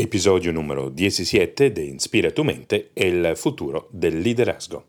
[0.00, 4.84] episodio número 17 de Inspira tu mente, el futuro del liderazgo.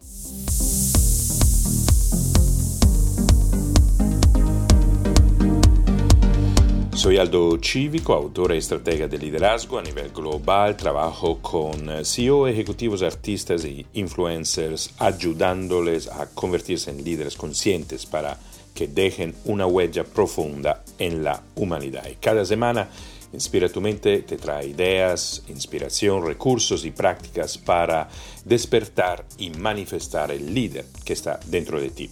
[6.94, 10.78] Soy Aldo Cívico, autor y estratega de liderazgo a nivel global.
[10.78, 18.38] Trabajo con CEO, ejecutivos, artistas y influencers, ayudándoles a convertirse en líderes conscientes para
[18.76, 22.08] que dejen una huella profunda en la humanidad.
[22.08, 22.90] Y cada semana
[23.32, 28.10] Inspira tu mente te trae ideas, inspiración, recursos y prácticas para
[28.44, 32.10] despertar y manifestar el líder que está dentro de ti.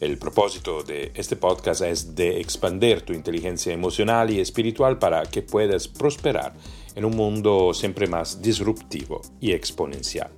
[0.00, 5.42] El propósito de este podcast es de expandir tu inteligencia emocional y espiritual para que
[5.42, 6.54] puedas prosperar
[6.94, 10.30] en un mundo siempre más disruptivo y exponencial.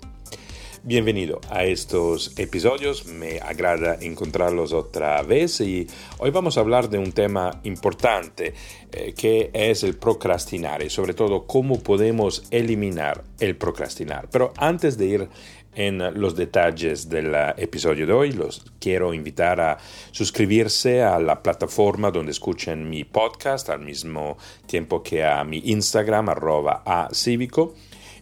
[0.88, 6.96] Bienvenido a estos episodios, me agrada encontrarlos otra vez y hoy vamos a hablar de
[6.96, 8.54] un tema importante
[8.90, 14.30] eh, que es el procrastinar y sobre todo cómo podemos eliminar el procrastinar.
[14.32, 15.28] Pero antes de ir
[15.74, 18.32] en los detalles del episodio de hoy.
[18.32, 19.78] Los quiero invitar a
[20.10, 26.30] suscribirse a la plataforma donde escuchen mi podcast al mismo tiempo que a mi Instagram
[26.30, 27.74] arroba a cívico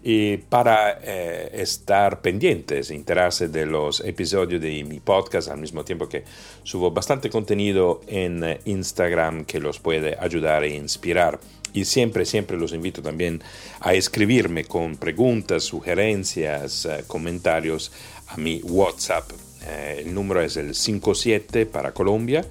[0.09, 6.09] y para eh, estar pendientes, enterarse de los episodios de mi podcast al mismo tiempo
[6.09, 6.23] que
[6.63, 11.41] subo bastante contenido en Instagram que los puede ayudar e inspirar.
[11.73, 13.43] Y siempre, siempre los invito también
[13.81, 17.91] a escribirme con preguntas, sugerencias, eh, comentarios
[18.29, 19.29] a mi WhatsApp.
[19.67, 22.45] Eh, el número es el 57 para Colombia,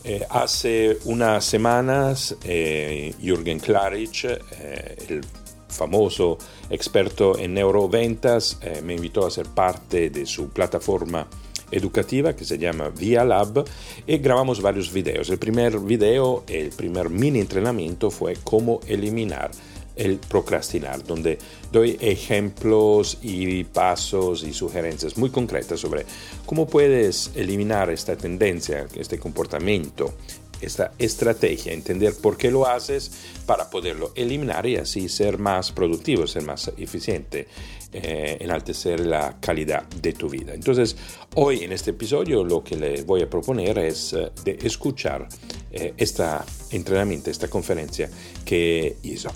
[0.06, 5.26] Eh, hace unas semanas, Jürgen Klarich, el
[5.70, 6.38] famoso
[6.70, 11.28] experto en neuroventas, eh, me invitó a ser parte de su plataforma
[11.72, 13.64] educativa que se llama Via Lab
[14.08, 15.30] y grabamos varios videos.
[15.30, 19.52] El primer video, el primer mini entrenamiento fue cómo eliminar
[20.00, 21.38] el procrastinar, donde
[21.72, 26.06] doy ejemplos y pasos y sugerencias muy concretas sobre
[26.46, 30.14] cómo puedes eliminar esta tendencia, este comportamiento
[30.62, 33.12] esta estrategia, entender por qué lo haces
[33.46, 37.48] para poderlo eliminar y así ser más productivo, ser más eficiente,
[37.94, 40.54] eh, enaltecer la calidad de tu vida.
[40.54, 40.96] Entonces,
[41.36, 44.32] hoy en este episodio lo que le voy a proponer es eh,
[44.62, 45.28] escuchar
[45.72, 46.24] eh, este
[46.72, 48.10] entrenamiento, esta conferencia
[48.46, 49.32] que hizo.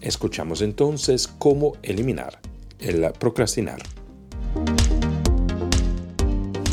[0.00, 2.38] Escuchamos entonces cómo eliminar
[2.78, 3.82] el procrastinar.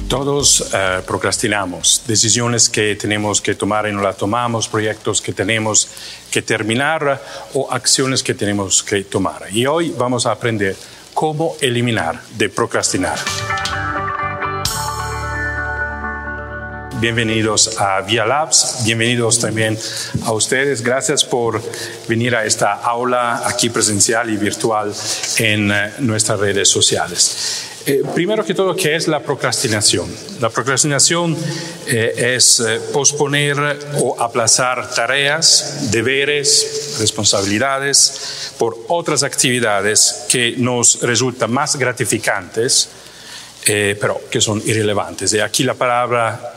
[0.07, 5.89] Todos eh, procrastinamos, decisiones que tenemos que tomar y no las tomamos, proyectos que tenemos
[6.29, 7.19] que terminar
[7.55, 9.47] o acciones que tenemos que tomar.
[9.51, 10.75] Y hoy vamos a aprender
[11.15, 13.17] cómo eliminar de procrastinar.
[17.03, 19.77] Bienvenidos a Via Labs, bienvenidos también
[20.23, 20.81] a ustedes.
[20.81, 21.61] Gracias por
[22.07, 24.93] venir a esta aula aquí presencial y virtual
[25.37, 27.73] en eh, nuestras redes sociales.
[27.85, 30.09] Eh, primero que todo, ¿qué es la procrastinación?
[30.39, 31.35] La procrastinación
[31.85, 33.57] eh, es eh, posponer
[33.99, 42.87] o aplazar tareas, deberes, responsabilidades por otras actividades que nos resultan más gratificantes,
[43.65, 45.33] pero que son irrelevantes.
[45.33, 46.53] Y aquí la palabra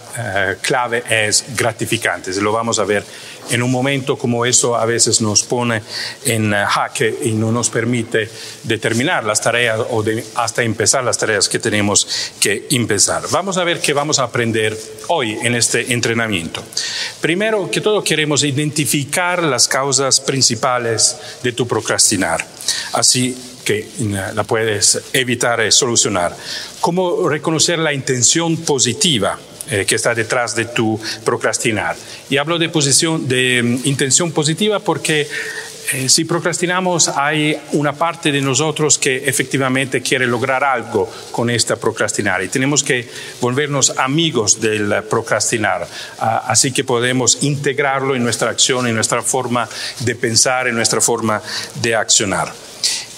[0.63, 2.39] clave es gratificantes.
[2.39, 3.05] Lo vamos a ver
[3.51, 5.83] en un momento como eso a veces nos pone
[6.25, 8.29] en eh, jaque y no nos permite
[8.65, 13.23] determinar las tareas o hasta empezar las tareas que tenemos que empezar.
[13.31, 14.77] Vamos a ver qué vamos a aprender
[15.09, 16.63] hoy en este entrenamiento.
[17.21, 22.45] Primero que todo queremos identificar las causas principales de tu procrastinar.
[22.93, 23.87] Así que eh,
[24.33, 26.35] la puedes evitar y solucionar.
[26.81, 29.39] Cómo reconocer la intención positiva
[29.69, 31.97] eh, que está detrás de tu procrastinar.
[32.31, 35.27] Y hablo de, posición, de mm, intención positiva porque
[35.93, 41.75] eh, si procrastinamos hay una parte de nosotros que efectivamente quiere lograr algo con esta
[41.75, 43.09] procrastinar y tenemos que
[43.41, 45.89] volvernos amigos del procrastinar.
[46.21, 49.69] Ah, así que podemos integrarlo en nuestra acción, en nuestra forma
[50.01, 51.43] de pensar, en nuestra forma
[51.83, 52.53] de accionar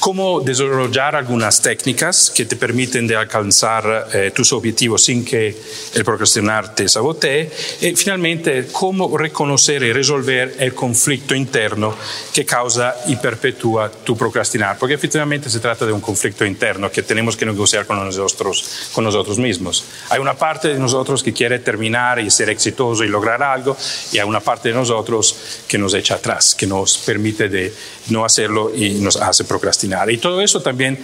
[0.00, 5.56] cómo desarrollar algunas técnicas que te permiten de alcanzar eh, tus objetivos sin que
[5.94, 7.50] el procrastinar te sabotee
[7.80, 11.94] y finalmente cómo reconocer y resolver el conflicto interno
[12.32, 17.02] que causa y perpetúa tu procrastinar, porque efectivamente se trata de un conflicto interno que
[17.02, 19.84] tenemos que negociar con nosotros, con nosotros mismos.
[20.10, 23.76] Hay una parte de nosotros que quiere terminar y ser exitoso y lograr algo
[24.12, 25.36] y hay una parte de nosotros
[25.66, 27.72] que nos echa atrás, que nos permite de
[28.10, 29.87] no hacerlo y nos hace procrastinar.
[30.10, 30.98] Y todo eso también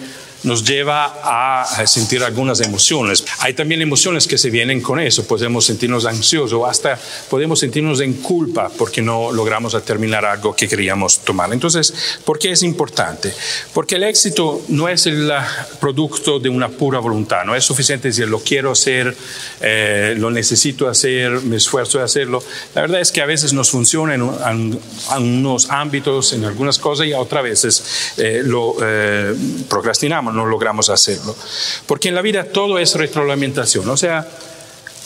[0.45, 3.25] nos lleva a sentir algunas emociones.
[3.39, 5.25] Hay también emociones que se vienen con eso.
[5.27, 6.99] Podemos sentirnos ansiosos, hasta
[7.29, 11.51] podemos sentirnos en culpa porque no logramos terminar algo que queríamos tomar.
[11.51, 11.93] Entonces,
[12.23, 13.33] ¿por qué es importante?
[13.73, 15.31] Porque el éxito no es el
[15.79, 17.43] producto de una pura voluntad.
[17.43, 19.15] No es suficiente decir lo quiero hacer,
[19.61, 22.43] eh, lo necesito hacer, me esfuerzo de hacerlo.
[22.75, 24.79] La verdad es que a veces nos funciona en,
[25.17, 29.35] unos ámbitos, en algunas cosas, y a otras veces eh, lo eh,
[29.69, 31.35] procrastinamos, no logramos hacerlo.
[31.85, 33.89] Porque en la vida todo es retroalimentación.
[33.89, 34.27] O sea,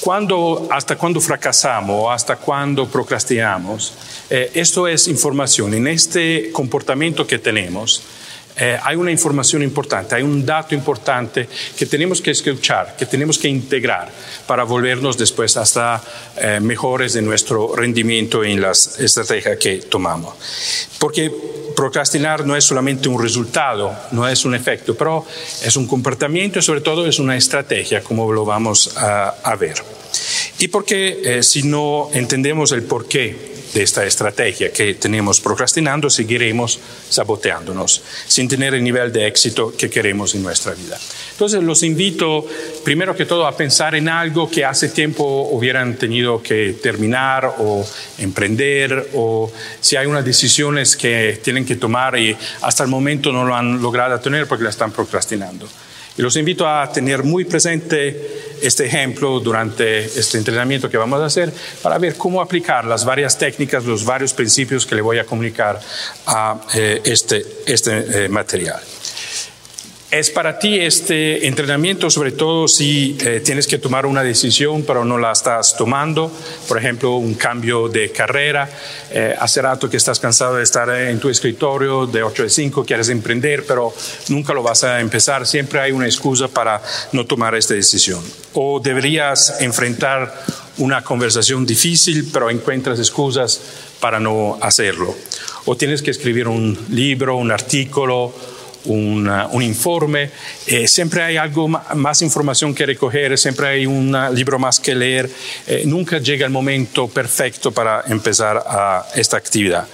[0.01, 3.93] cuando, hasta cuando fracasamos, hasta cuando procrastinamos,
[4.29, 5.73] esto es información.
[5.73, 8.03] En este comportamiento que tenemos,
[8.57, 11.47] eh, hay una información importante, hay un dato importante
[11.77, 14.09] que tenemos que escuchar, que tenemos que integrar
[14.45, 16.01] para volvernos después hasta
[16.37, 20.35] eh, mejores de nuestro rendimiento en las estrategias que tomamos.
[20.99, 21.31] Porque
[21.75, 25.25] procrastinar no es solamente un resultado, no es un efecto, pero
[25.63, 29.75] es un comportamiento y sobre todo es una estrategia, como lo vamos a, ver.
[30.59, 36.79] Y porque eh, si no entendemos el porqué de esta estrategia que tenemos procrastinando, seguiremos
[37.09, 40.97] saboteándonos sin tener el nivel de éxito que queremos en nuestra vida.
[41.31, 42.45] Entonces los invito
[42.83, 47.87] primero que todo a pensar en algo que hace tiempo hubieran tenido que terminar o
[48.17, 53.45] emprender o si hay unas decisiones que tienen que tomar y hasta el momento no
[53.45, 55.67] lo han logrado tener porque la están procrastinando.
[56.19, 61.27] Y los invito a tener muy presente este ejemplo durante este entrenamiento que vamos a
[61.27, 61.49] hacer
[61.81, 65.79] para ver cómo aplicar las varias técnicas, los varios principios que le voy a comunicar
[66.25, 68.81] a eh, este, este eh, material.
[70.11, 75.05] Es para ti este entrenamiento, sobre todo si eh, tienes que tomar una decisión pero
[75.05, 76.31] no la estás tomando,
[76.67, 78.67] por ejemplo, un cambio de carrera,
[79.11, 82.85] eh, hace rato que estás cansado de estar en tu escritorio de 8 a 5,
[82.85, 83.93] quieres emprender, pero
[84.29, 86.81] nunca lo vas a empezar, siempre hay una excusa para
[87.11, 88.23] no tomar esta decisión.
[88.53, 90.33] O deberías enfrentar
[90.79, 93.61] una conversación difícil, pero encuentras excusas
[93.99, 95.15] para no hacerlo.
[95.65, 98.33] O tienes que escribir un libro, un artículo,
[98.85, 100.29] un informe,
[100.67, 105.29] eh, siempre hay algo más, información que recoger, siempre hay un libro más que leer,
[105.67, 108.63] eh, nunca llega el momento perfecto para empezar
[109.15, 109.87] esta actividad.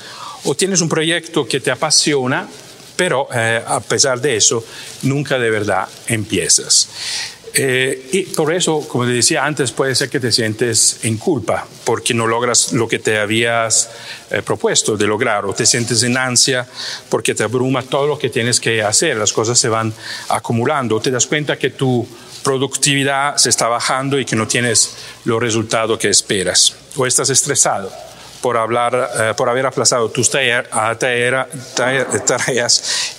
[0.43, 2.47] O tienes un proyecto que te apasiona,
[2.95, 4.63] pero eh, a pesar de eso,
[5.03, 6.87] nunca de verdad empiezas.
[7.57, 11.65] Eh, y por eso, como te decía antes, puede ser que te sientes en culpa
[11.85, 13.89] porque no logras lo que te habías
[14.29, 16.67] eh, propuesto de lograr o te sientes en ansia
[17.07, 19.93] porque te abruma todo lo que tienes que hacer, las cosas se van
[20.27, 22.05] acumulando, te das cuenta que tu
[22.43, 24.93] productividad se está bajando y que no tienes
[25.23, 27.89] los resultados que esperas, o estás estresado
[28.45, 30.77] por, hablar, eh, por haber aplazado tus tareas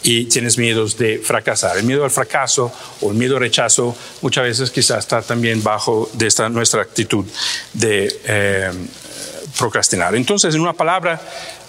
[0.04, 1.76] y tienes miedos de fracasar.
[1.78, 6.08] El miedo al fracaso o el miedo al rechazo muchas veces quizás está también bajo
[6.12, 7.24] de esta nuestra actitud
[7.72, 8.70] de eh,
[9.58, 10.14] procrastinar.
[10.14, 11.20] Entonces, en una palabra,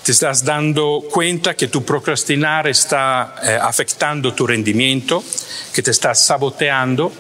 [0.04, 5.24] te estás dando cuenta que tu procrastinar está eh, afectando tu rendimiento,
[5.74, 7.12] que te está saboteando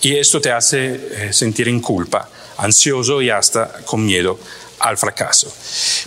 [0.00, 4.36] y esto te hace sentir en culpa, ansioso y hasta con miedo
[4.80, 5.52] al fracaso.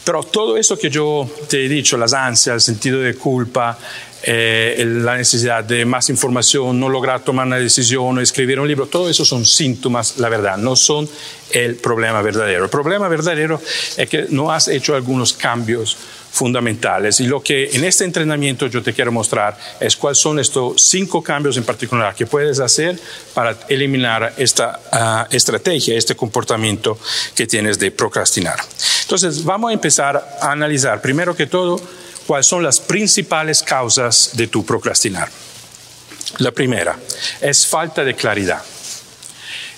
[0.03, 3.77] Pero todo eso que yo te he dicho, las ansias, el sentido de culpa,
[4.25, 9.09] eh, la necesidad de más información, no lograr tomar una decisión, escribir un libro, todo
[9.09, 11.09] eso son síntomas, la verdad, no son
[11.51, 12.63] el problema verdadero.
[12.63, 13.61] El problema verdadero
[13.97, 15.97] es que no has hecho algunos cambios
[16.33, 17.19] fundamentales.
[17.19, 21.21] Y lo que en este entrenamiento yo te quiero mostrar es cuáles son estos cinco
[21.21, 22.99] cambios en particular que puedes hacer
[23.35, 26.97] para eliminar esta ah, estrategia, este comportamiento
[27.35, 28.59] que tienes de procrastinar.
[29.03, 31.79] Entonces, vamos a empezar a analizar, primero que todo,
[32.25, 35.29] cuáles son las principales causas de tu procrastinar.
[36.39, 36.97] La primera
[37.41, 38.63] es falta de claridad.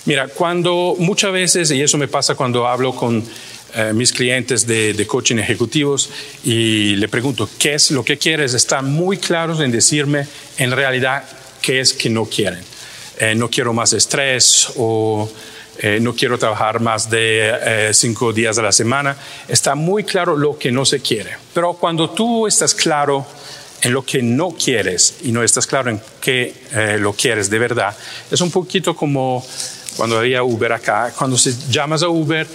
[0.06, 3.22] Mira, cuando muchas veces, y eso me pasa cuando hablo con
[3.78, 6.08] eh, mis clientes de, coaching ejecutivos
[6.42, 8.54] y le pregunto, ¿qué es lo que quieres?
[8.54, 11.24] Están muy claros en decirme en realidad
[11.60, 12.60] qué es que no quieren.
[13.18, 15.30] Eh, no quiero más estrés o
[15.78, 19.14] eh, no quiero trabajar más de cinco días a la semana.
[19.46, 21.36] Está muy claro lo que no se quiere.
[21.52, 23.26] Pero cuando tú estás claro
[23.82, 26.54] en lo que no quieres y no estás claro en qué
[26.98, 27.94] lo quieres de verdad,
[28.30, 29.46] es un poquito como
[29.98, 31.12] cuando había Uber acá.
[31.14, 32.46] Cuando se llamas a Uber,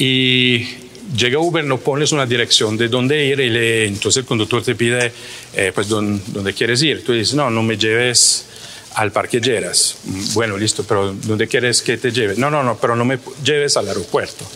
[0.00, 0.66] y
[1.14, 4.74] llega Uber, no pones una dirección de dónde ir y le, entonces el conductor te
[4.74, 5.12] pide
[5.52, 7.04] eh, pues dónde, quieres ir.
[7.04, 8.46] Tú dices, no, no me lleves
[8.94, 9.96] al Parque Lleras.
[10.04, 12.34] Mm, bueno, listo, pero ¿dónde quieres que te lleve?
[12.36, 14.46] No, no, no, pero no me lleves al aeropuerto.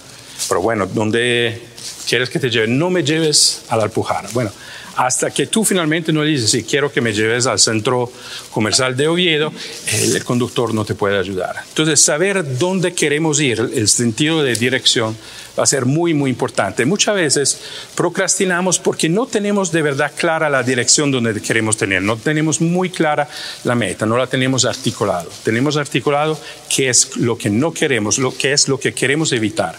[0.48, 1.60] Pero bueno, ¿dónde
[2.08, 2.66] quieres que te lleve?
[2.66, 4.30] No me lleves a la Alpujarra.
[4.32, 4.50] Bueno,
[4.96, 8.10] hasta que tú finalmente no dices, si quiero que me lleves al centro
[8.50, 9.52] comercial de Oviedo,
[9.92, 11.56] el conductor no te puede ayudar.
[11.68, 15.16] Entonces, saber dónde queremos ir, el sentido de dirección,
[15.58, 16.84] va a ser muy, muy importante.
[16.84, 17.60] Muchas veces
[17.94, 22.90] procrastinamos porque no tenemos de verdad clara la dirección donde queremos tener, no tenemos muy
[22.90, 23.28] clara
[23.64, 25.30] la meta, no la tenemos articulado.
[25.42, 26.38] Tenemos articulado
[26.68, 29.76] qué es lo que no queremos, lo que es lo que queremos evitar,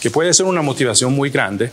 [0.00, 1.70] que puede ser una motivación muy grande,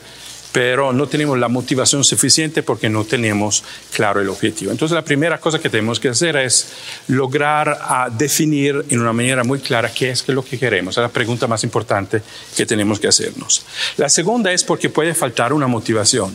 [0.51, 3.63] pero no tenemos la motivación suficiente porque no tenemos
[3.93, 4.71] claro el objetivo.
[4.71, 6.69] Entonces la primera cosa que tenemos que hacer es
[7.07, 10.97] lograr a definir en una manera muy clara qué es lo que queremos.
[10.97, 12.21] Es la pregunta más importante
[12.55, 13.63] que tenemos que hacernos.
[13.97, 16.33] La segunda es porque puede faltar una motivación.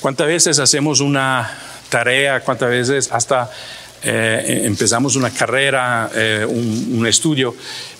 [0.00, 1.58] ¿Cuántas veces hacemos una
[1.88, 2.40] tarea?
[2.40, 3.50] ¿Cuántas veces hasta
[4.02, 7.54] eh, empezamos una carrera, eh, un, un, estudio,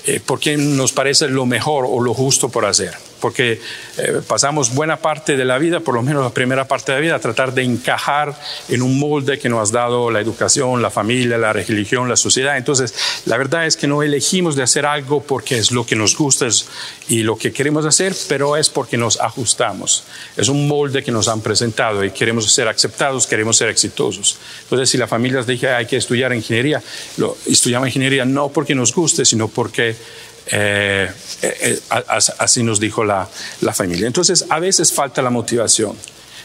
[0.06, 2.92] eh, porque nos parece lo mejor o lo justo por hacer?
[3.25, 3.59] Porque
[3.97, 7.00] eh, pasamos buena parte de la vida, por lo menos la primera parte de la
[7.00, 8.38] vida, a tratar de encajar
[8.69, 12.59] en un molde que nos ha dado la educación, la familia, la religión, la sociedad.
[12.59, 16.14] Entonces, la verdad es que no elegimos de hacer algo porque es lo que nos
[16.19, 16.49] gusta
[17.09, 20.04] y lo que queremos hacer, pero es porque nos ajustamos.
[20.37, 24.37] Es un molde que nos han presentado y queremos ser aceptados, queremos ser exitosos.
[24.64, 26.83] Entonces, si la familia nos dice hay que estudiar ingeniería,
[27.16, 29.97] lo, estudiamos ingeniería no porque nos guste, sino porque
[30.46, 31.10] eh,
[31.42, 31.80] eh, eh,
[32.38, 33.28] así nos dijo la,
[33.62, 34.06] la, familia.
[34.06, 35.96] Entonces, a veces falta la motivación.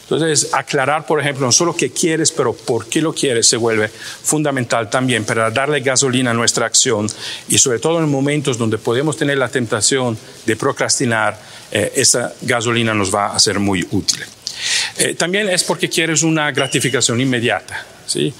[0.02, 3.88] Entonces, aclarar, por ejemplo, no solo qué quieres, pero por qué lo quieres, se vuelve
[3.88, 7.06] fundamental también para darle gasolina a nuestra acción
[7.48, 11.38] y sobre todo en momentos donde podemos tener la tentación de procrastinar,
[11.70, 14.24] esa gasolina nos va a ser muy útil.
[15.16, 17.86] también es porque quieres una gratificación inmediata.
[18.04, 18.34] ¿sí?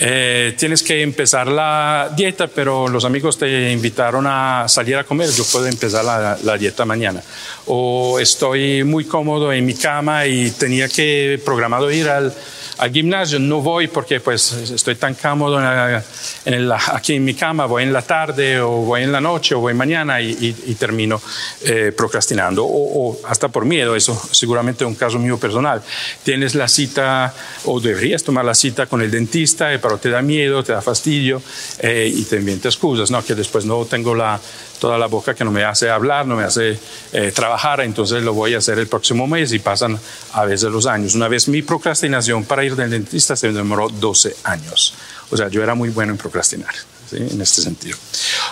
[0.00, 5.28] Eh, tienes que empezar la dieta, pero los amigos te invitaron a salir a comer,
[5.30, 7.20] yo puedo empezar la, la, dieta mañana.
[7.66, 12.32] O estoy muy cómodo en mi cama y tenía que programado ir al,
[12.78, 17.82] al gimnasio no voy porque pues estoy tan cómodo en aquí en mi cama, voy
[17.82, 21.20] en la tarde o voy en la noche o voy mañana y, termino
[21.64, 25.82] eh, procrastinando o, hasta por miedo, eso seguramente es un caso mío personal.
[26.22, 30.22] Tienes la cita o deberías tomar la cita con el dentista, eh, pero te da
[30.22, 31.42] miedo, te da fastidio
[31.80, 33.24] eh, y te inventas excusas, ¿no?
[33.24, 34.40] que después no tengo la
[34.78, 36.78] toda la boca que no me hace hablar, no me hace
[37.12, 39.98] eh, trabajar, entonces lo voy a hacer el próximo mes y pasan
[40.32, 41.14] a veces los años.
[41.14, 44.94] Una vez mi procrastinación para ir del dentista se demoró 12 años.
[45.30, 46.74] O sea, yo era muy bueno en procrastinar.
[47.10, 47.16] ¿Sí?
[47.16, 47.96] en este sentido.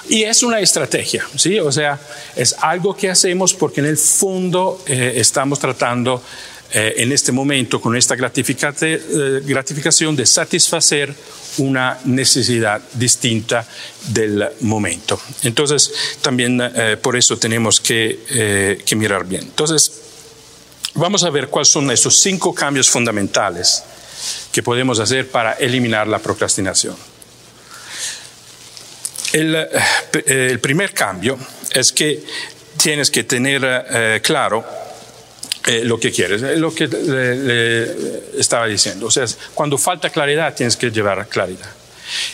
[0.08, 1.60] Y es una estrategia, ¿sí?
[1.60, 2.00] o sea,
[2.34, 6.22] es algo que hacemos porque en el fondo eh, estamos tratando
[6.78, 11.14] eh, en este momento con esta gratificación de satisfacer
[11.56, 13.66] una necesidad distinta
[14.08, 15.18] del momento.
[15.42, 15.90] Entonces,
[16.20, 19.44] también eh, por eso tenemos que, eh, que, mirar bien.
[19.44, 19.90] Entonces,
[20.92, 23.82] vamos a ver cuáles son esos cinco cambios fundamentales
[24.52, 26.94] que podemos hacer para eliminar la procrastinación.
[29.32, 29.68] El, eh,
[30.50, 31.38] el primer cambio
[31.70, 32.22] es que
[32.76, 34.85] tienes que tener claro
[35.66, 36.84] eh, lo que quieres, es lo que
[38.38, 39.06] estaba diciendo.
[39.06, 41.70] O sea, cuando falta claridad, tienes que llevar claridad.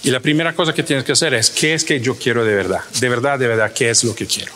[0.02, 2.54] Y la primera cosa que tienes que hacer es, ¿qué es que yo quiero de
[2.54, 2.80] verdad?
[3.00, 4.52] De verdad, de verdad, ¿qué es lo que quiero?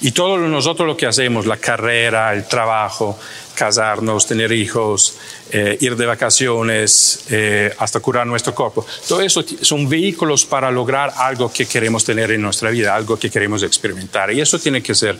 [0.00, 3.18] Y todo nosotros lo que hacemos, la carrera, el trabajo,
[3.54, 5.16] casarnos, tener hijos,
[5.50, 11.12] eh, ir de vacaciones, eh, hasta curar nuestro cuerpo, todo eso son vehículos para lograr
[11.16, 14.32] algo que queremos tener en nuestra vida, algo que queremos experimentar.
[14.32, 15.18] Y eso tiene que ser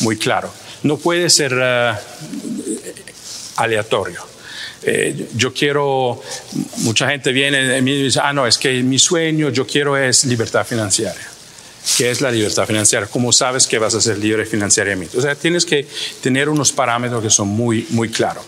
[0.00, 0.50] muy claro
[0.82, 1.92] no puede ser eh,
[3.56, 4.30] aleatorio.
[4.82, 6.20] Eh, yo quiero,
[6.78, 10.24] mucha gente viene y me dice, ah, no, es que mi sueño, yo quiero es
[10.24, 11.14] libertad financiera.
[11.96, 13.06] ¿Qué es la libertad financiera?
[13.06, 15.16] ¿Cómo sabes que vas a ser libre financieramente?
[15.18, 15.86] O sea, tienes que
[16.22, 18.44] tener unos parámetros que son muy, muy claros.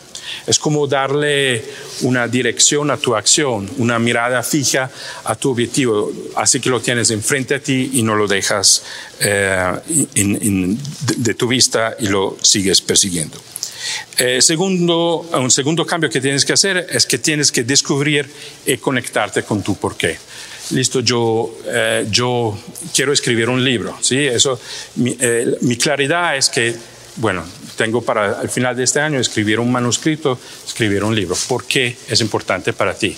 [0.47, 1.65] Es como darle
[2.03, 4.91] una dirección a tu acción, una mirada fija
[5.25, 8.83] a tu objetivo, así que lo tienes enfrente a ti y no lo dejas
[9.21, 9.73] eh,
[11.17, 13.39] de, tu vista y lo sigues persiguiendo.
[14.17, 18.29] Eh, segundo, un segundo cambio que tienes que hacer es que tienes que descubrir
[18.65, 20.19] y conectarte con tu porqué.
[20.71, 22.57] Listo, yo, eh, yo
[22.95, 23.99] quiero escribir un libro.
[24.01, 24.19] ¿sí?
[24.19, 24.59] Eso,
[24.97, 26.75] mi claridad es que
[27.17, 27.45] bueno,
[27.77, 31.37] tengo para el final de este año escribir un manuscrito, escribir un libro.
[31.49, 33.17] ¿Por qué es importante para ti?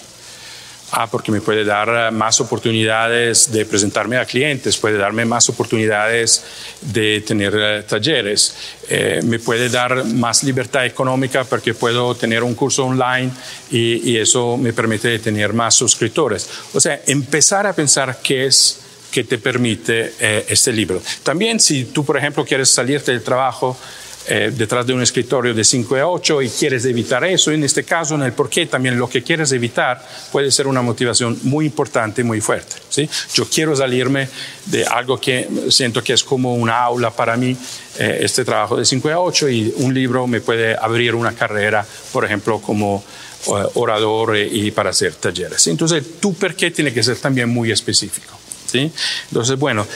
[0.97, 5.49] Ah, porque me puede dar eh, más oportunidades de presentarme a clientes, puede darme más
[5.49, 6.45] oportunidades
[6.83, 8.55] de tener eh, talleres,
[8.89, 13.33] eh, me puede dar más libertad económica porque puedo tener un curso online
[13.73, 16.49] y, y eso me permite tener más suscriptores.
[16.75, 18.84] O sea, empezar a pensar qué es
[19.15, 21.01] que te permite eh, este libro.
[21.23, 23.77] También si tú, por ejemplo, quieres salirte del trabajo
[24.27, 27.53] eh, detrás de un escritorio de 5 a 8 y quieres evitar eso.
[27.53, 30.83] En este caso, en el por qué, también lo que quieres evitar puede ser una
[30.83, 32.75] motivación muy importante y muy fuerte.
[32.89, 33.09] ¿sí?
[33.35, 34.29] Yo quiero salirme
[34.67, 37.57] de algo que siento que es como una aula para mí,
[38.01, 41.87] eh, este trabajo de 5 a 8 y un libro me puede abrir una carrera,
[42.13, 43.05] por ejemplo, como
[43.47, 45.69] eh, orador y para hacer talleres.
[45.69, 48.44] Entonces, tu por qué tiene que ser también muy específico.
[48.75, 48.91] ¿Sí?
[49.29, 49.87] Entonces, bueno,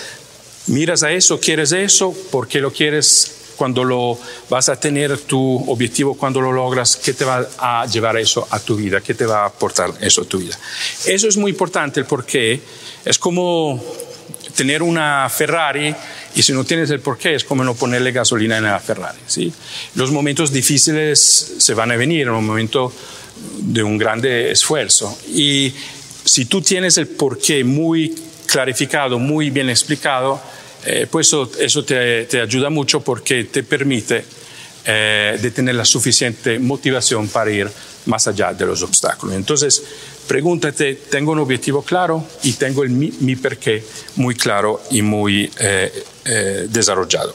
[0.69, 3.35] miras a eso, quieres eso, ¿por qué lo quieres?
[3.57, 4.17] Cuando lo
[4.49, 8.61] vas a tener tu objetivo, cuando lo logras, ¿qué te va a llevar eso a
[8.61, 9.01] tu vida?
[9.01, 10.57] ¿Qué te va a aportar eso a tu vida?
[11.07, 12.61] Eso es muy importante, porque
[13.05, 13.83] es como
[14.55, 15.93] tener una Ferrari
[16.37, 19.19] y si no tienes el porqué es como no ponerle gasolina en la Ferrari.
[19.27, 19.53] ¿sí?
[19.97, 22.93] Los momentos difíciles se van a venir en un momento
[23.59, 25.73] de un grande esfuerzo y
[26.25, 28.15] si tú tienes el porqué muy
[28.49, 30.41] clarificado, muy bien explicado,
[30.85, 34.25] eh, pues eso, te, ayuda mucho porque te permite
[34.85, 37.71] eh, tener la suficiente motivación para ir
[38.07, 39.37] más allá de los obstáculos.
[39.37, 39.83] Entonces,
[40.27, 42.25] pregúntate, ¿tengo un objetivo claro?
[42.43, 43.85] Y tengo el, mi, mi porqué
[44.17, 47.35] muy claro y muy eh, eh, desarrollado.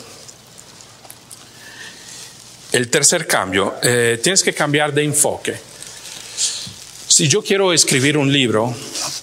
[2.72, 5.53] El tercer cambio, tienes que cambiar de enfoque.
[7.13, 8.74] Si yo quiero escribir un libro,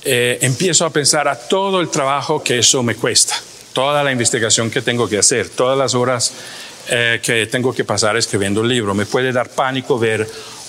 [0.04, 3.34] empiezo a pensar a todo el trabajo que eso me cuesta,
[3.72, 6.32] toda la investigación que tengo que hacer, todas las horas
[6.86, 8.94] que tengo que pasar escribiendo un libro.
[8.94, 10.24] Me puede dar pánico ver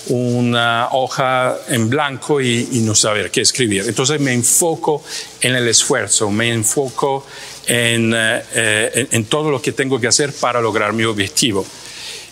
[0.07, 3.83] una hoja en blanco y, no saber qué escribir.
[3.87, 5.03] Entonces me enfoco
[5.41, 7.27] en el esfuerzo, me enfoco
[7.67, 11.63] en, eh, en, todo lo que tengo que hacer para lograr mi objetivo.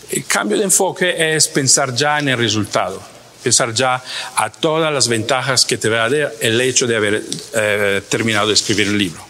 [0.10, 4.04] El cambio de enfoque es pensar ya en el resultado, pensar ya
[4.36, 8.48] a todas las ventajas que te va a dar el hecho de haber eh, terminado
[8.48, 9.30] de escribir el libro.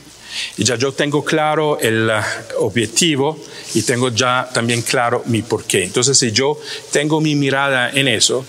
[0.58, 3.40] Y ya yo tengo claro el uh, objetivo
[3.74, 5.84] y tengo ya también claro mi porqué.
[5.84, 6.58] Entonces, si yo
[6.92, 8.46] tengo mi mirada en eso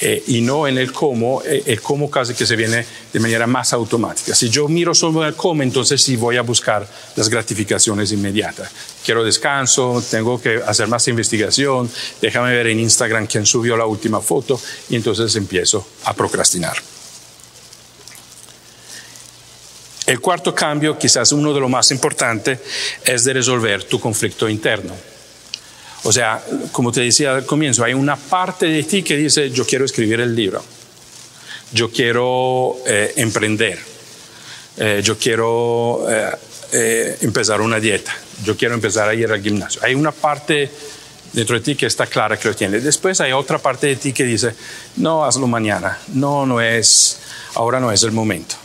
[0.00, 3.46] eh, y no en el cómo, eh, el cómo casi que se viene de manera
[3.46, 4.34] más automática.
[4.34, 6.86] Si yo miro solo el cómo, entonces sí voy a buscar
[7.16, 8.70] las gratificaciones inmediatas.
[9.04, 14.20] Quiero descanso, tengo que hacer más investigación, déjame ver en Instagram quién subió la última
[14.20, 16.76] foto y entonces empiezo a procrastinar.
[20.06, 22.58] El cuarto cambio, quizás uno de los más importantes,
[23.04, 24.94] es de resolver tu conflicto interno.
[26.04, 29.66] O sea, como te decía al comienzo, hay una parte de ti que dice, yo
[29.66, 30.62] quiero escribir el libro,
[31.72, 33.78] yo quiero eh, emprender,
[34.76, 36.06] eh, yo quiero
[36.72, 38.14] eh, empezar una dieta,
[38.44, 39.80] yo quiero empezar a ir al gimnasio.
[39.82, 40.70] Hay una parte
[41.32, 42.80] dentro de ti que está clara que lo tiene.
[42.80, 44.54] Después hay otra parte de ti que dice,
[44.96, 47.18] no, hazlo mañana, no, no es,
[47.54, 48.56] ahora no es el momento.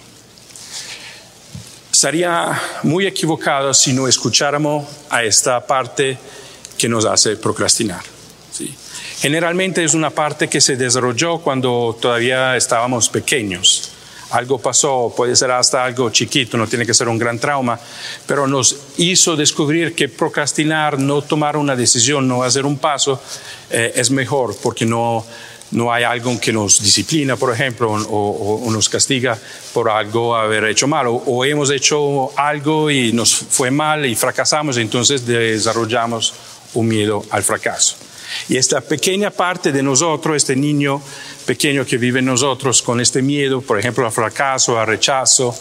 [1.90, 6.18] Sería muy equivocado si no escucháramos a esta parte
[6.80, 8.02] que nos hace procrastinar.
[8.52, 8.74] ¿sí?
[9.20, 13.92] Generalmente es una parte que se desarrolló cuando todavía estábamos pequeños.
[14.32, 17.80] Algo pasó, puede ser hasta algo chiquito, no tiene que ser un gran trauma,
[18.26, 23.22] pero nos hizo descubrir que procrastinar, no tomar una decisión, no hacer un paso,
[23.72, 25.26] eh, es mejor porque no,
[25.72, 29.38] no hay algo que nos disciplina, por ejemplo, o, nos castiga
[29.74, 34.78] por algo haber hecho mal, o, hemos hecho algo y nos fue mal y fracasamos,
[34.78, 36.34] entonces desarrollamos
[36.74, 37.96] un miedo al fracaso.
[38.48, 41.02] Y esta pequeña parte de nosotros, este niño
[41.46, 45.58] pequeño que vive en nosotros con este miedo, por ejemplo, al fracaso, al rechazo,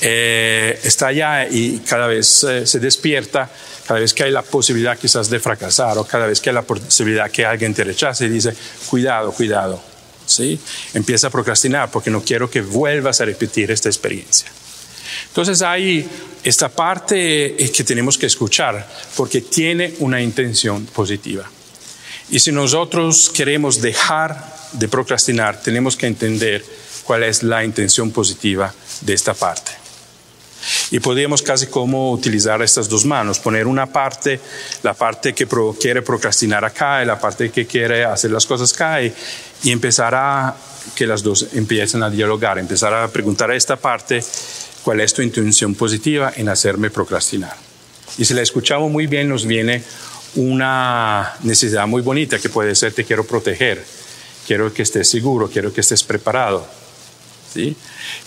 [0.00, 3.50] eh, está allá y cada vez eh, se despierta
[3.86, 6.62] cada vez que hay la posibilidad quizás de fracasar o cada vez que hay la
[6.62, 8.54] posibilidad que alguien te rechace, dice,
[8.86, 9.80] cuidado, cuidado,
[10.26, 10.58] ¿sí?
[10.94, 14.50] Empieza a procrastinar porque no quiero que vuelvas a repetir esta experiencia.
[15.28, 16.06] Entonces hay
[16.42, 18.86] esta parte eh, que tenemos que escuchar
[19.16, 21.48] porque tiene una intención positiva.
[22.30, 26.64] Y si nosotros queremos dejar de procrastinar, tenemos que entender
[27.04, 29.72] cuál es la intención positiva de esta parte.
[30.90, 34.40] Y podríamos casi como utilizar estas dos manos, poner una parte,
[34.82, 35.46] la parte que
[35.78, 39.12] quiere procrastinar acá y la parte que quiere hacer las cosas acá y,
[39.64, 40.54] empezar a
[40.94, 44.22] que las dos empiecen a dialogar, empezar a preguntar a esta parte
[44.84, 47.56] cuál es tu intención positiva en hacerme procrastinar.
[48.18, 49.82] Y si la escuchamos muy bien, nos viene
[50.36, 53.84] una necesidad muy bonita que puede ser te quiero proteger,
[54.46, 56.66] quiero que estés seguro, quiero que estés preparado.
[57.52, 57.74] ¿sí?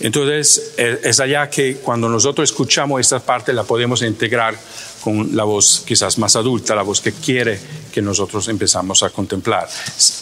[0.00, 4.54] Entonces, es allá que cuando nosotros escuchamos esta parte la podemos integrar
[5.02, 7.58] con la voz quizás más adulta, la voz que quiere
[7.92, 9.68] que nosotros empezamos a contemplar.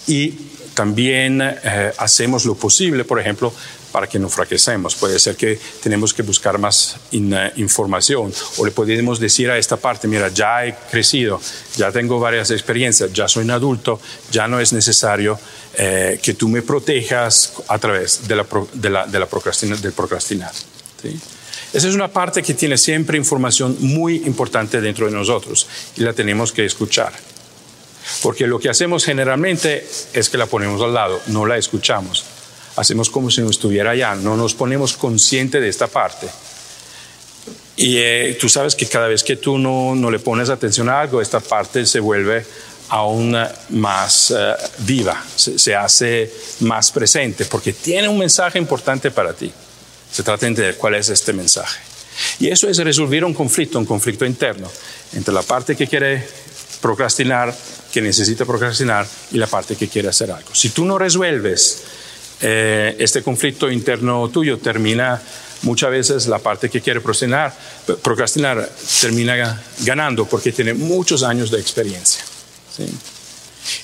[0.06, 0.34] Y
[0.74, 3.52] también eh, hacemos lo posible, por ejemplo,
[3.96, 4.94] para que no fracasemos.
[4.94, 9.78] Puede ser que tenemos que buscar más eh, información o le podemos decir a esta
[9.78, 11.40] parte, mira, ya he crecido,
[11.76, 13.98] ya tengo varias experiencias, ya soy un adulto,
[14.30, 15.38] ya no es necesario
[15.78, 20.52] eh, que tú me protejas a través de la, procrastinar, del procrastinar.
[21.72, 26.12] Esa es una parte que tiene siempre información muy importante dentro de nosotros y la
[26.12, 27.14] tenemos que escuchar.
[28.22, 32.35] Porque lo que hacemos generalmente es que la ponemos al lado, no la escuchamos.
[32.76, 36.28] Hacemos como si no estuviera allá, no nos ponemos consciente de esta parte.
[37.76, 41.00] Y eh, tú sabes que cada vez que tú no, no, le pones atención a
[41.00, 42.44] algo, esta parte se vuelve
[42.88, 43.36] aún
[43.70, 49.52] más eh, viva, se, se, hace más presente, porque tiene un mensaje importante para ti.
[50.10, 51.80] Se trata de entender cuál es este mensaje.
[52.38, 54.70] Y eso es resolver un conflicto, un conflicto interno,
[55.12, 56.26] entre la parte que quiere
[56.80, 57.54] procrastinar,
[57.92, 60.54] que necesita procrastinar, y la parte que quiere hacer algo.
[60.54, 61.82] Si tú no resuelves
[62.40, 65.20] eh, este conflicto interno tuyo, termina
[65.62, 67.52] muchas veces la parte que quiere procrastinar,
[68.02, 68.68] procrastinar
[69.00, 72.24] termina ganando porque tiene muchos años de experiencia.
[72.76, 72.84] ¿sí?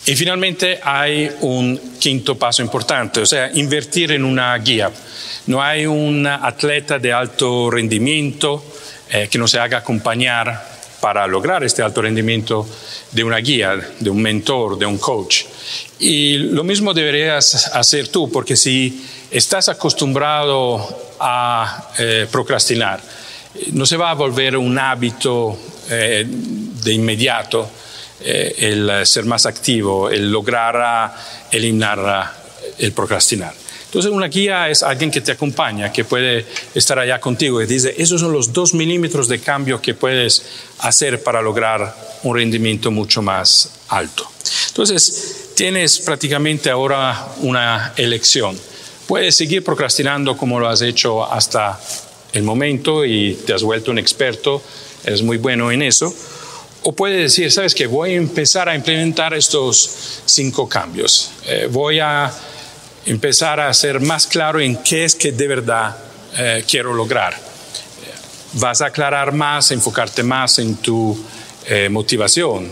[0.06, 4.90] Y finalmente hay un quinto paso importante, o sea, invertir en una guía.
[5.46, 8.64] No hay un atleta de alto rendimiento
[9.10, 10.71] eh, que no se haga acompañar
[11.02, 12.64] para lograr este alto rendimiento
[13.10, 15.46] de una guía, de un mentor, de un coach.
[15.98, 20.78] Y lo mismo deberías hacer tú, porque si estás acostumbrado
[21.18, 23.00] a eh, procrastinar,
[23.72, 25.58] no se va a volver un hábito
[25.90, 27.68] eh, de inmediato
[28.20, 31.12] eh, el ser más activo, el lograr
[31.50, 32.32] eliminar
[32.78, 33.61] el procrastinar.
[33.92, 37.94] Entonces una guía es alguien que te acompaña, que puede estar allá contigo y dice,
[37.98, 40.42] esos son los dos milímetros de cambio que puedes
[40.78, 44.26] hacer para lograr un rendimiento mucho más alto.
[44.68, 48.58] Entonces tienes prácticamente ahora una elección.
[49.06, 51.78] Puedes seguir procrastinando como lo has hecho hasta
[52.32, 54.62] el momento y te has vuelto un experto,
[55.04, 56.14] eres muy bueno en eso.
[56.84, 61.30] O puedes decir, sabes que voy a empezar a implementar estos cinco cambios.
[61.46, 62.32] Eh, voy a
[63.06, 65.96] empezar a ser más claro en qué es que de verdad
[66.36, 67.36] eh, quiero lograr.
[68.54, 71.18] Vas a aclarar más, enfocarte más en tu
[71.66, 72.70] eh, motivación.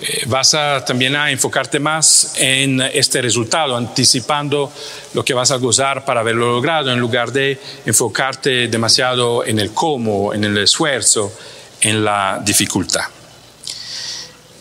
[0.00, 4.72] Eh, vas a también a enfocarte más en este resultado, anticipando
[5.14, 7.56] lo que vas a gozar para haberlo logrado, en lugar de
[7.86, 11.32] enfocarte demasiado en el cómo, en el esfuerzo,
[11.80, 13.04] en la dificultad.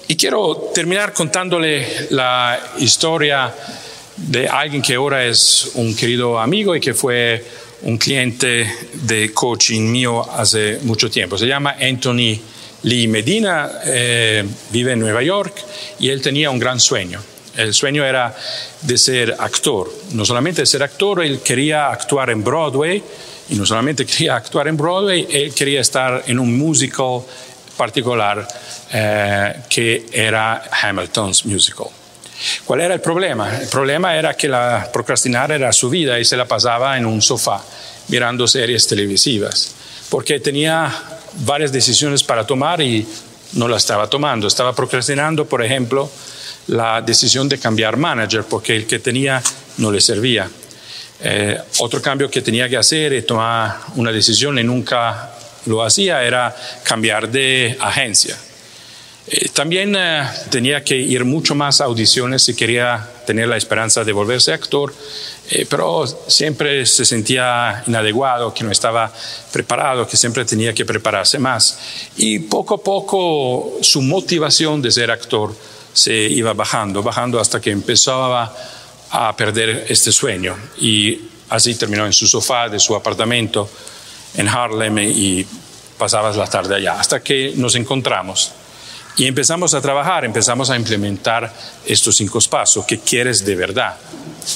[0.07, 3.51] Y quiero terminar contándole la historia
[4.17, 7.43] de alguien que ahora es un querido amigo y que fue
[7.83, 11.37] un cliente de coaching mío hace mucho tiempo.
[11.37, 12.39] Se llama Anthony
[12.83, 15.55] Lee Medina, eh, vive en Nueva York
[15.99, 17.21] y él tenía un gran sueño.
[17.55, 18.35] El sueño era
[18.81, 19.91] de ser actor.
[20.13, 23.03] No solamente de ser actor, él quería actuar en Broadway
[23.49, 27.21] y no solamente quería actuar en Broadway, él quería estar en un musical
[27.77, 28.47] particular
[28.93, 31.87] eh, que era Hamilton's Musical.
[32.65, 33.57] ¿Cuál era el problema?
[33.59, 37.21] El problema era que la procrastinar era su vida y se la pasaba en un
[37.21, 37.61] sofá
[38.07, 39.75] mirando series televisivas,
[40.09, 40.91] porque tenía
[41.45, 43.07] varias decisiones para tomar y
[43.53, 44.47] no la estaba tomando.
[44.47, 46.09] Estaba procrastinando, por ejemplo,
[46.67, 49.41] la decisión de cambiar manager, porque el que tenía
[49.77, 50.49] no le servía.
[51.23, 55.31] Eh, otro cambio que tenía que hacer y tomar una decisión y nunca
[55.67, 58.35] lo hacía era cambiar de agencia.
[59.27, 64.03] Eh, también eh, tenía que ir mucho más a audiciones si quería tener la esperanza
[64.03, 64.93] de volverse actor,
[65.49, 69.11] eh, pero siempre se sentía inadecuado, que no estaba
[69.51, 71.77] preparado, que siempre tenía que prepararse más.
[72.17, 75.55] Y poco a poco su motivación de ser actor
[75.93, 78.51] se iba bajando, bajando hasta que empezaba
[79.11, 80.55] a perder este sueño.
[80.79, 83.69] Y así terminó en su sofá de su apartamento
[84.35, 85.45] en Harlem y
[85.97, 88.53] pasaba la tarde allá, hasta que nos encontramos.
[89.17, 91.53] Y empezamos a trabajar, empezamos a implementar
[91.85, 92.85] estos cinco pasos.
[92.85, 93.97] ¿Qué quieres de verdad?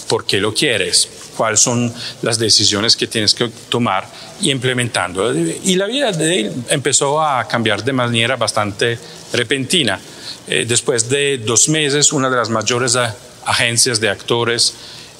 [0.08, 1.08] ¿Por qué lo quieres?
[1.36, 4.08] ¿Cuáles son las decisiones que tienes que tomar
[4.42, 5.34] y implementando?
[5.36, 8.98] Y la vida de él empezó a cambiar de manera bastante
[9.34, 10.00] repentina.
[10.48, 12.98] Eh, después de dos meses, una de las mayores
[13.46, 14.74] agencias de actores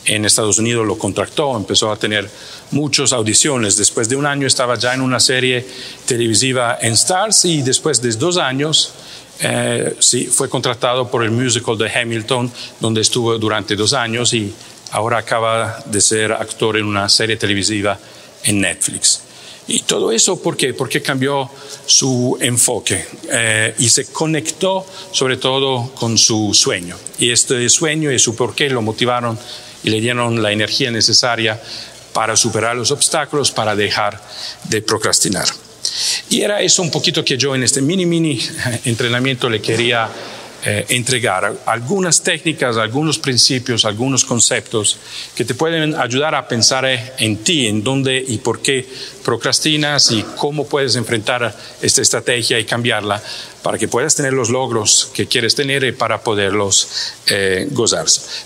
[0.06, 2.30] en Estados Unidos lo contrató, empezó a tener
[2.72, 3.76] muchas audiciones.
[3.76, 5.66] Después de un año estaba ya en una serie
[6.06, 8.94] televisiva en Stars y después de dos años
[9.40, 14.54] eh, sí, fue contratado por el musical de Hamilton, donde estuvo durante dos años y
[14.92, 18.00] ahora acaba de ser actor en una serie televisiva
[18.44, 19.22] en Netflix.
[19.68, 20.74] Y todo eso, ¿por qué?
[20.74, 21.50] Porque cambió
[21.88, 26.96] su enfoque eh, y se conectó sobre todo con su sueño.
[27.18, 29.40] Y este sueño y su porqué lo motivaron
[29.84, 31.60] y le dieron la energía necesaria
[32.14, 34.22] para superar los obstáculos, para dejar
[34.70, 35.48] de procrastinar.
[36.30, 38.40] Y era eso un poquito que yo en este mini, mini
[38.86, 40.10] entrenamiento le quería
[40.68, 41.54] eh, entregar.
[41.68, 44.98] Algunas técnicas, algunos principios, algunos conceptos
[45.36, 46.86] que te pueden ayudar a pensar
[47.20, 48.84] en ti, en dónde y por qué
[49.24, 53.22] procrastinas y cómo puedes enfrentar esta estrategia y cambiarla
[53.66, 56.88] para que puedas tener los logros que quieres tener y para poderlos
[57.26, 57.68] eh.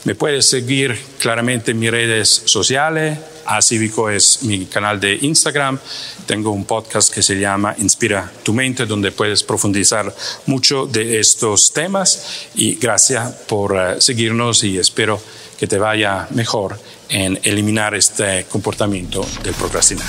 [0.06, 5.78] Me puedes seguir claramente en mis redes sociales, a Cívico es mi canal de Instagram.
[6.26, 11.74] Tengo un podcast que se llama Inspira tu mente, donde puedes profundizar mucho de estos
[11.74, 12.48] temas.
[12.56, 15.22] Y gracias por eh, seguirnos y espero
[15.60, 16.80] que te vaya mejor
[17.10, 20.08] en eliminar este comportamiento del procrastinar.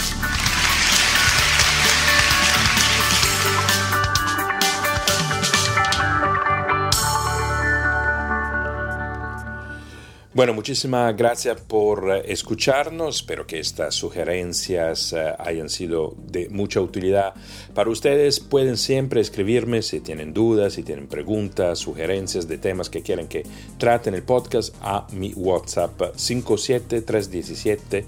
[10.32, 13.16] Bueno, muchísimas gracias por eh, escucharnos.
[13.16, 17.34] Espero que estas sugerencias eh, hayan sido de mucha utilidad
[17.74, 18.38] para ustedes.
[18.38, 23.44] Pueden siempre escribirme si tienen dudas, si tienen preguntas, sugerencias de temas que quieren que
[23.76, 28.06] traten el podcast a mi WhatsApp 57317.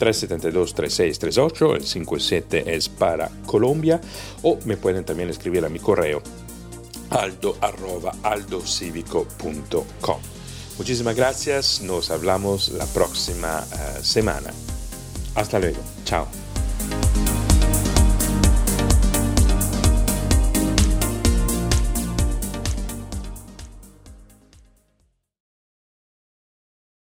[0.00, 4.00] 372-3638, el 57 es para Colombia,
[4.42, 6.20] o me pueden también escribir a mi correo
[7.10, 7.56] aldo
[10.78, 14.52] Muchísimas gracias, nos hablamos la próxima uh, semana.
[15.34, 16.41] Hasta luego, chao.